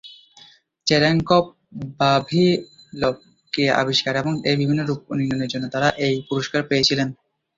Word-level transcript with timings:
Cherenkov-Vavilov 0.87 1.95
ক্রিয়া 3.53 3.73
আবিষ্কার 3.75 4.13
এবং 4.17 4.33
এর 4.45 4.55
বিভিন্ন 4.61 4.81
রুপ 4.83 5.01
নির্ণয়ের 5.19 5.51
জন্য 5.53 5.65
তারা 5.73 5.89
এই 6.05 6.15
পুরস্কার 6.29 6.61
পেয়েছিলেন। 6.69 7.07